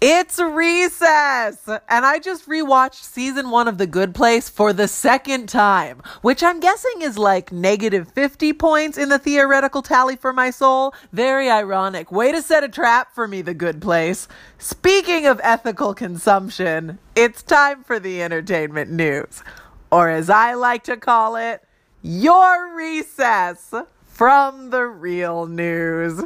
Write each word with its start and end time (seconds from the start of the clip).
It's 0.00 0.38
recess! 0.38 1.66
And 1.66 2.06
I 2.06 2.20
just 2.20 2.48
rewatched 2.48 3.02
season 3.02 3.50
one 3.50 3.66
of 3.66 3.78
The 3.78 3.86
Good 3.88 4.14
Place 4.14 4.48
for 4.48 4.72
the 4.72 4.86
second 4.86 5.48
time, 5.48 6.02
which 6.22 6.40
I'm 6.40 6.60
guessing 6.60 7.02
is 7.02 7.18
like 7.18 7.50
negative 7.50 8.12
50 8.12 8.52
points 8.52 8.96
in 8.96 9.08
the 9.08 9.18
theoretical 9.18 9.82
tally 9.82 10.14
for 10.14 10.32
my 10.32 10.50
soul. 10.50 10.94
Very 11.12 11.50
ironic. 11.50 12.12
Way 12.12 12.30
to 12.30 12.40
set 12.40 12.62
a 12.62 12.68
trap 12.68 13.12
for 13.12 13.26
me, 13.26 13.42
The 13.42 13.54
Good 13.54 13.82
Place. 13.82 14.28
Speaking 14.56 15.26
of 15.26 15.40
ethical 15.42 15.94
consumption, 15.94 17.00
it's 17.16 17.42
time 17.42 17.82
for 17.82 17.98
the 17.98 18.22
entertainment 18.22 18.92
news. 18.92 19.42
Or 19.90 20.08
as 20.10 20.30
I 20.30 20.54
like 20.54 20.84
to 20.84 20.96
call 20.96 21.34
it, 21.34 21.64
your 22.02 22.72
recess 22.72 23.74
from 24.06 24.70
the 24.70 24.84
real 24.84 25.46
news. 25.46 26.22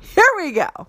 Here 0.00 0.30
we 0.36 0.52
go. 0.52 0.86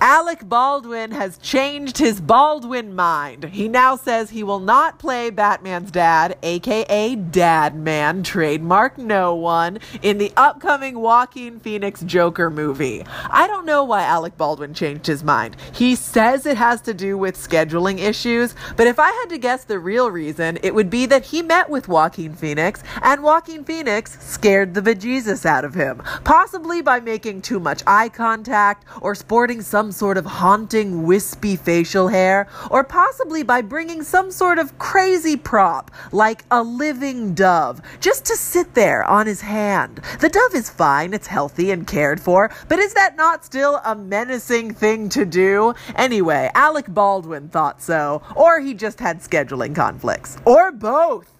Alec 0.00 0.48
Baldwin 0.48 1.12
has 1.12 1.38
changed 1.38 1.98
his 1.98 2.20
Baldwin 2.20 2.94
mind. 2.94 3.44
He 3.44 3.68
now 3.68 3.96
says 3.96 4.30
he 4.30 4.42
will 4.42 4.60
not 4.60 4.98
play 4.98 5.30
Batman's 5.30 5.90
dad, 5.90 6.36
aka 6.42 7.14
Dad 7.16 7.76
Man, 7.76 8.22
trademark 8.22 8.98
no 8.98 9.34
one, 9.34 9.78
in 10.02 10.18
the 10.18 10.32
upcoming 10.36 10.98
Joaquin 10.98 11.60
Phoenix 11.60 12.02
Joker 12.02 12.50
movie. 12.50 13.04
I 13.30 13.46
don't 13.46 13.66
know 13.66 13.84
why 13.84 14.02
Alec 14.02 14.36
Baldwin 14.36 14.74
changed 14.74 15.06
his 15.06 15.24
mind. 15.24 15.56
He 15.72 15.94
says 15.94 16.46
it 16.46 16.56
has 16.56 16.80
to 16.82 16.94
do 16.94 17.16
with 17.16 17.36
scheduling 17.36 17.98
issues, 17.98 18.54
but 18.76 18.86
if 18.86 18.98
I 18.98 19.10
had 19.10 19.30
to 19.30 19.38
guess 19.38 19.64
the 19.64 19.78
real 19.78 20.10
reason, 20.10 20.58
it 20.62 20.74
would 20.74 20.90
be 20.90 21.06
that 21.06 21.26
he 21.26 21.42
met 21.42 21.70
with 21.70 21.88
Joaquin 21.88 22.34
Phoenix, 22.34 22.82
and 23.02 23.22
Joaquin 23.22 23.64
Phoenix 23.64 24.18
scared 24.24 24.74
the 24.74 24.82
bejesus 24.82 25.46
out 25.46 25.64
of 25.64 25.74
him, 25.74 26.02
possibly 26.24 26.82
by 26.82 27.00
making 27.00 27.42
too 27.42 27.60
much 27.60 27.82
eye 27.86 28.08
contact 28.08 28.84
or 29.00 29.14
sporting 29.14 29.62
some 29.62 29.83
sort 29.92 30.18
of 30.18 30.26
haunting, 30.26 31.04
wispy 31.04 31.56
facial 31.56 32.08
hair, 32.08 32.48
or 32.70 32.84
possibly 32.84 33.42
by 33.42 33.62
bringing 33.62 34.02
some 34.02 34.30
sort 34.30 34.58
of 34.58 34.78
crazy 34.78 35.36
prop, 35.36 35.90
like 36.12 36.44
a 36.50 36.62
living 36.62 37.34
dove, 37.34 37.80
just 38.00 38.24
to 38.26 38.36
sit 38.36 38.74
there 38.74 39.04
on 39.04 39.26
his 39.26 39.40
hand. 39.40 40.00
The 40.20 40.28
dove 40.28 40.54
is 40.54 40.70
fine, 40.70 41.14
it's 41.14 41.26
healthy 41.26 41.70
and 41.70 41.86
cared 41.86 42.20
for, 42.20 42.50
but 42.68 42.78
is 42.78 42.94
that 42.94 43.16
not 43.16 43.44
still 43.44 43.80
a 43.84 43.94
menacing 43.94 44.74
thing 44.74 45.08
to 45.10 45.24
do? 45.24 45.74
Anyway, 45.96 46.50
Alec 46.54 46.86
Baldwin 46.88 47.48
thought 47.48 47.82
so, 47.82 48.22
or 48.34 48.60
he 48.60 48.74
just 48.74 49.00
had 49.00 49.20
scheduling 49.20 49.74
conflicts, 49.74 50.36
or 50.44 50.72
both. 50.72 51.30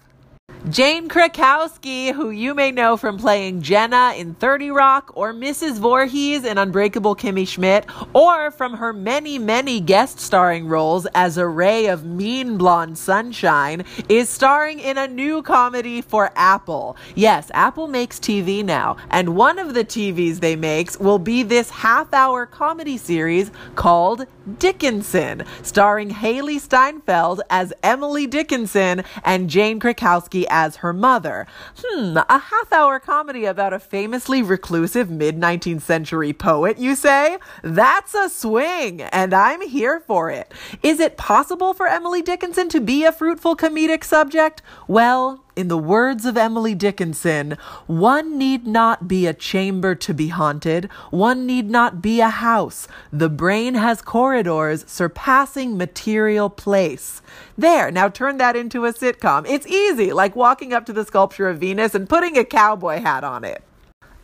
Jane 0.69 1.07
Krakowski, 1.07 2.11
who 2.11 2.31
you 2.31 2.55
may 2.55 2.71
know 2.71 2.97
from 2.97 3.19
playing 3.19 3.61
Jenna 3.61 4.13
in 4.17 4.33
30 4.33 4.71
Rock 4.71 5.11
or 5.13 5.31
Mrs. 5.31 5.77
Voorhees 5.77 6.43
in 6.43 6.57
Unbreakable 6.57 7.15
Kimmy 7.15 7.47
Schmidt, 7.47 7.85
or 8.13 8.49
from 8.49 8.73
her 8.73 8.91
many, 8.91 9.37
many 9.37 9.79
guest 9.79 10.19
starring 10.19 10.67
roles 10.67 11.05
as 11.13 11.37
a 11.37 11.47
ray 11.47 11.85
of 11.85 12.03
mean 12.03 12.57
blonde 12.57 12.97
sunshine, 12.97 13.85
is 14.09 14.27
starring 14.27 14.79
in 14.79 14.97
a 14.97 15.07
new 15.07 15.43
comedy 15.43 16.01
for 16.01 16.31
Apple. 16.35 16.97
Yes, 17.13 17.51
Apple 17.53 17.87
makes 17.87 18.19
TV 18.19 18.65
now, 18.65 18.97
and 19.11 19.35
one 19.35 19.59
of 19.59 19.75
the 19.75 19.85
TVs 19.85 20.39
they 20.39 20.55
make 20.55 20.99
will 20.99 21.19
be 21.19 21.43
this 21.43 21.69
half 21.69 22.11
hour 22.11 22.47
comedy 22.47 22.97
series 22.97 23.51
called 23.75 24.25
Dickinson, 24.57 25.43
starring 25.61 26.09
Hailee 26.09 26.59
Steinfeld 26.59 27.41
as 27.51 27.71
Emily 27.83 28.25
Dickinson 28.25 29.03
and 29.23 29.49
Jane 29.49 29.79
Krakowski 29.79 30.45
as 30.55 30.77
her 30.77 30.93
mother. 30.93 31.45
Hmm, 31.83 32.15
a 32.15 32.39
half 32.39 32.71
hour 32.71 32.97
comedy 32.97 33.43
about 33.43 33.73
a 33.73 33.79
famously 33.79 34.41
reclusive 34.41 35.11
mid 35.11 35.37
19th 35.37 35.81
century 35.81 36.31
poet, 36.31 36.79
you 36.79 36.95
say? 36.95 37.37
That's 37.61 38.15
a 38.15 38.29
swing, 38.29 39.01
and 39.01 39.33
I'm 39.33 39.61
here 39.67 39.99
for 39.99 40.31
it. 40.31 40.53
Is 40.81 41.01
it 41.01 41.17
possible 41.17 41.73
for 41.73 41.87
Emily 41.87 42.21
Dickinson 42.21 42.69
to 42.69 42.79
be 42.79 43.03
a 43.03 43.11
fruitful 43.11 43.57
comedic 43.57 44.05
subject? 44.05 44.61
Well, 44.87 45.44
in 45.55 45.67
the 45.69 45.77
words 45.77 46.25
of 46.25 46.37
Emily 46.37 46.75
Dickinson, 46.75 47.57
one 47.87 48.37
need 48.37 48.67
not 48.67 49.07
be 49.07 49.25
a 49.25 49.33
chamber 49.33 49.95
to 49.95 50.13
be 50.13 50.27
haunted. 50.27 50.85
One 51.11 51.45
need 51.45 51.69
not 51.69 52.01
be 52.01 52.19
a 52.19 52.29
house. 52.29 52.87
The 53.11 53.29
brain 53.29 53.75
has 53.75 54.01
corridors 54.01 54.83
surpassing 54.87 55.77
material 55.77 56.49
place. 56.49 57.21
There, 57.57 57.89
now 57.91 58.09
turn 58.09 58.37
that 58.37 58.55
into 58.55 58.85
a 58.85 58.93
sitcom. 58.93 59.45
It's 59.47 59.67
easy, 59.67 60.11
like 60.11 60.35
walking 60.35 60.73
up 60.73 60.85
to 60.87 60.93
the 60.93 61.05
sculpture 61.05 61.47
of 61.47 61.59
Venus 61.59 61.95
and 61.95 62.09
putting 62.09 62.37
a 62.37 62.43
cowboy 62.43 62.99
hat 62.99 63.23
on 63.23 63.43
it. 63.43 63.63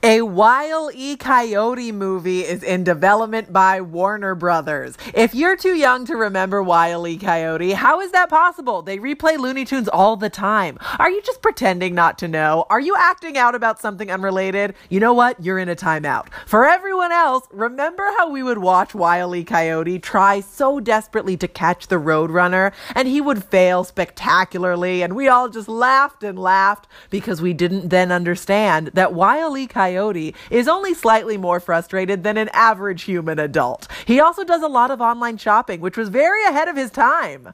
A 0.04 0.24
Wile 0.24 0.90
E. 0.96 1.16
Coyote 1.16 1.92
movie 1.92 2.40
is 2.40 2.64
in 2.64 2.84
development 2.84 3.54
by 3.54 3.82
Warner 3.82 4.34
Brothers. 4.34 4.98
If 5.14 5.36
you're 5.36 5.56
too 5.56 5.76
young 5.76 6.06
to 6.06 6.16
remember 6.16 6.64
Wile 6.64 7.06
E. 7.06 7.20
Coyote, 7.20 7.74
how 7.74 8.02
is 8.02 8.12
that 8.12 8.28
possible? 8.28 8.82
They 8.82 8.98
replay 8.98 9.38
Looney 9.38 9.64
Tunes 9.64 9.88
all 9.88 10.18
the 10.18 10.28
time. 10.28 10.80
Are 10.98 11.12
you 11.12 11.22
just 11.22 11.44
pretending 11.44 11.94
not 11.94 12.18
to 12.18 12.28
know? 12.28 12.66
Are 12.72 12.80
you 12.80 12.96
acting 12.98 13.38
out 13.38 13.54
about 13.54 13.80
something 13.80 14.10
unrelated? 14.10 14.74
You 14.90 15.00
know 15.00 15.14
what? 15.14 15.40
You're 15.40 15.60
in 15.60 15.70
a 15.70 15.76
timeout. 15.76 16.30
For 16.48 16.68
everyone 16.68 17.12
else, 17.12 17.48
remember 17.52 18.10
how 18.18 18.28
we 18.28 18.42
would 18.42 18.58
watch 18.58 18.96
Wile 18.96 19.36
E. 19.36 19.44
Coyote 19.44 20.00
try 20.00 20.40
so 20.40 20.80
desperately 20.80 21.38
to 21.38 21.48
catch 21.48 21.90
the 21.90 21.98
Roadrunner, 21.98 22.72
and 22.96 23.08
he 23.08 23.22
would 23.22 23.44
fail 23.44 23.84
spectacularly, 23.84 25.04
and 25.04 25.16
we 25.16 25.28
all 25.28 25.48
just 25.48 25.68
laughed 25.68 26.24
and 26.24 26.40
laughed 26.40 26.88
because 27.12 27.40
we 27.40 27.54
didn't 27.54 27.90
then 27.90 28.12
understand 28.12 28.88
that 28.96 29.14
Wile 29.14 29.56
E. 29.56 29.68
Coyote 29.68 29.91
Coyote 29.92 30.34
is 30.50 30.70
only 30.70 30.94
slightly 30.94 31.38
more 31.38 31.60
frustrated 31.60 32.24
than 32.24 32.38
an 32.38 32.50
average 32.54 33.04
human 33.04 33.40
adult. 33.40 33.88
He 34.06 34.20
also 34.22 34.44
does 34.44 34.64
a 34.64 34.68
lot 34.68 34.90
of 34.90 35.02
online 35.02 35.38
shopping, 35.38 35.82
which 35.82 35.98
was 35.98 36.08
very 36.08 36.44
ahead 36.46 36.70
of 36.70 36.78
his 36.78 36.92
time. 36.92 37.54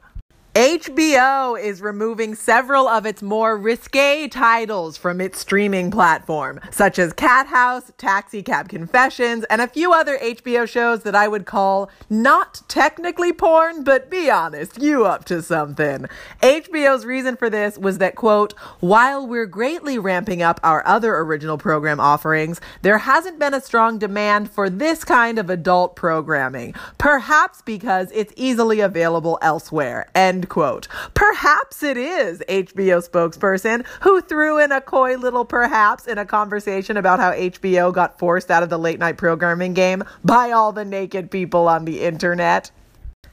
HBO 0.58 1.56
is 1.56 1.80
removing 1.80 2.34
several 2.34 2.88
of 2.88 3.06
its 3.06 3.22
more 3.22 3.56
risque 3.56 4.26
titles 4.26 4.96
from 4.96 5.20
its 5.20 5.38
streaming 5.38 5.92
platform, 5.92 6.58
such 6.72 6.98
as 6.98 7.12
Cat 7.12 7.46
House, 7.46 7.92
Taxi 7.96 8.42
Cab 8.42 8.68
Confessions, 8.68 9.44
and 9.50 9.60
a 9.60 9.68
few 9.68 9.92
other 9.92 10.18
HBO 10.18 10.68
shows 10.68 11.04
that 11.04 11.14
I 11.14 11.28
would 11.28 11.46
call 11.46 11.88
not 12.10 12.62
technically 12.66 13.32
porn, 13.32 13.84
but 13.84 14.10
be 14.10 14.28
honest, 14.28 14.82
you 14.82 15.04
up 15.04 15.24
to 15.26 15.42
something. 15.42 16.06
HBO's 16.42 17.06
reason 17.06 17.36
for 17.36 17.48
this 17.48 17.78
was 17.78 17.98
that, 17.98 18.16
quote, 18.16 18.52
while 18.80 19.24
we're 19.24 19.46
greatly 19.46 19.96
ramping 19.96 20.42
up 20.42 20.58
our 20.64 20.84
other 20.84 21.18
original 21.18 21.56
program 21.56 22.00
offerings, 22.00 22.60
there 22.82 22.98
hasn't 22.98 23.38
been 23.38 23.54
a 23.54 23.60
strong 23.60 23.96
demand 23.96 24.50
for 24.50 24.68
this 24.68 25.04
kind 25.04 25.38
of 25.38 25.50
adult 25.50 25.94
programming, 25.94 26.74
perhaps 26.98 27.62
because 27.62 28.10
it's 28.10 28.32
easily 28.34 28.80
available 28.80 29.38
elsewhere, 29.40 30.10
end 30.16 30.47
quote. 30.48 30.88
Perhaps 31.14 31.82
it 31.82 31.96
is, 31.96 32.42
HBO 32.48 33.06
spokesperson, 33.06 33.86
who 34.02 34.20
threw 34.20 34.58
in 34.58 34.72
a 34.72 34.80
coy 34.80 35.16
little 35.16 35.44
perhaps 35.44 36.06
in 36.06 36.18
a 36.18 36.26
conversation 36.26 36.96
about 36.96 37.20
how 37.20 37.32
HBO 37.32 37.92
got 37.92 38.18
forced 38.18 38.50
out 38.50 38.62
of 38.62 38.70
the 38.70 38.78
late 38.78 38.98
night 38.98 39.16
programming 39.16 39.74
game 39.74 40.02
by 40.24 40.50
all 40.50 40.72
the 40.72 40.84
naked 40.84 41.30
people 41.30 41.68
on 41.68 41.84
the 41.84 42.00
internet. 42.00 42.70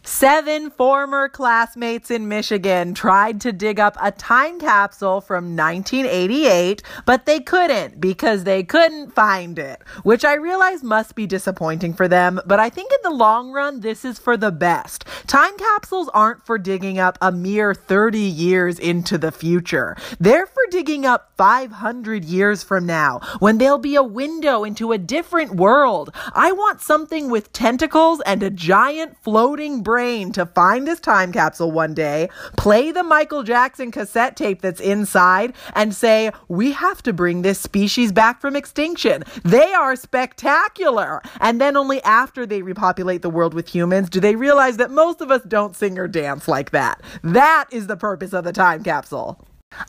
Seven 0.07 0.69
former 0.69 1.27
classmates 1.27 2.11
in 2.11 2.27
Michigan 2.27 2.93
tried 2.93 3.41
to 3.41 3.51
dig 3.51 3.79
up 3.79 3.97
a 3.99 4.11
time 4.11 4.59
capsule 4.59 5.19
from 5.19 5.55
1988, 5.57 6.83
but 7.07 7.25
they 7.25 7.39
couldn't 7.39 7.99
because 7.99 8.43
they 8.43 8.61
couldn't 8.61 9.15
find 9.15 9.57
it, 9.57 9.81
which 10.03 10.23
I 10.23 10.35
realize 10.35 10.83
must 10.83 11.15
be 11.15 11.25
disappointing 11.25 11.95
for 11.95 12.07
them, 12.07 12.39
but 12.45 12.59
I 12.59 12.69
think 12.69 12.91
in 12.91 12.99
the 13.01 13.17
long 13.17 13.51
run, 13.51 13.79
this 13.79 14.05
is 14.05 14.19
for 14.19 14.37
the 14.37 14.51
best. 14.51 15.05
Time 15.25 15.57
capsules 15.57 16.07
aren't 16.13 16.45
for 16.45 16.59
digging 16.59 16.99
up 16.99 17.17
a 17.19 17.31
mere 17.31 17.73
30 17.73 18.19
years 18.19 18.77
into 18.77 19.17
the 19.17 19.31
future. 19.31 19.97
They're 20.19 20.45
for 20.45 20.63
digging 20.69 21.07
up 21.07 21.31
500 21.35 22.23
years 22.23 22.61
from 22.61 22.85
now 22.85 23.21
when 23.39 23.57
there'll 23.57 23.79
be 23.79 23.95
a 23.95 24.03
window 24.03 24.63
into 24.63 24.91
a 24.91 24.99
different 24.99 25.55
world. 25.55 26.13
I 26.35 26.51
want 26.51 26.79
something 26.81 27.31
with 27.31 27.51
tentacles 27.51 28.21
and 28.21 28.43
a 28.43 28.51
giant 28.51 29.17
floating 29.23 29.81
brain 29.81 29.94
brain 29.95 30.29
to 30.29 30.45
find 30.45 30.85
this 30.85 30.99
time 30.99 31.31
capsule 31.31 31.71
one 31.71 31.93
day, 31.93 32.27
play 32.57 32.91
the 32.91 33.01
Michael 33.01 33.43
Jackson 33.43 33.91
cassette 33.91 34.35
tape 34.35 34.61
that's 34.61 34.81
inside, 34.81 35.53
and 35.73 35.95
say, 35.95 36.31
We 36.49 36.73
have 36.73 37.01
to 37.03 37.13
bring 37.13 37.43
this 37.43 37.61
species 37.61 38.11
back 38.11 38.41
from 38.41 38.57
extinction. 38.57 39.23
They 39.45 39.73
are 39.73 39.95
spectacular. 39.95 41.21
And 41.39 41.61
then 41.61 41.77
only 41.77 42.03
after 42.03 42.45
they 42.45 42.61
repopulate 42.61 43.21
the 43.21 43.29
world 43.29 43.53
with 43.53 43.69
humans 43.69 44.09
do 44.09 44.19
they 44.19 44.35
realize 44.35 44.75
that 44.75 44.91
most 44.91 45.21
of 45.21 45.31
us 45.31 45.43
don't 45.47 45.77
sing 45.77 45.97
or 45.97 46.09
dance 46.09 46.49
like 46.49 46.71
that. 46.71 47.01
That 47.23 47.67
is 47.71 47.87
the 47.87 47.95
purpose 47.95 48.33
of 48.33 48.43
the 48.43 48.51
time 48.51 48.83
capsule. 48.83 49.39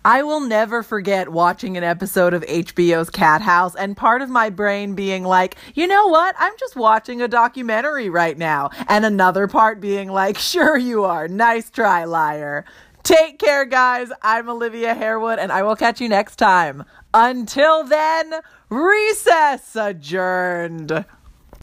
I 0.04 0.22
will 0.22 0.40
never 0.40 0.82
forget 0.82 1.28
watching 1.28 1.76
an 1.76 1.84
episode 1.84 2.34
of 2.34 2.42
HBO's 2.42 3.10
Cat 3.10 3.42
House 3.42 3.74
and 3.74 3.96
part 3.96 4.22
of 4.22 4.28
my 4.28 4.50
brain 4.50 4.94
being 4.94 5.24
like, 5.24 5.56
you 5.74 5.86
know 5.86 6.08
what? 6.08 6.34
I'm 6.38 6.52
just 6.58 6.76
watching 6.76 7.22
a 7.22 7.28
documentary 7.28 8.08
right 8.08 8.36
now. 8.36 8.70
And 8.88 9.04
another 9.04 9.48
part 9.48 9.80
being 9.80 10.08
like, 10.08 10.38
sure 10.56 10.76
you 10.76 11.04
are. 11.04 11.28
Nice 11.28 11.70
try, 11.70 12.04
liar. 12.04 12.64
Take 13.02 13.38
care, 13.38 13.64
guys. 13.64 14.10
I'm 14.22 14.48
Olivia 14.48 14.92
Harewood 14.94 15.38
and 15.38 15.52
I 15.52 15.62
will 15.62 15.76
catch 15.76 16.00
you 16.00 16.08
next 16.08 16.36
time. 16.36 16.84
Until 17.14 17.84
then, 17.84 18.34
recess 18.68 19.76
adjourned. 19.76 21.04